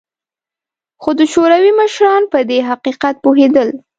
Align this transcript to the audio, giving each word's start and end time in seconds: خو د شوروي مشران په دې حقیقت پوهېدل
خو 1.01 1.09
د 1.19 1.21
شوروي 1.33 1.71
مشران 1.81 2.23
په 2.33 2.39
دې 2.49 2.59
حقیقت 2.69 3.15
پوهېدل 3.23 3.69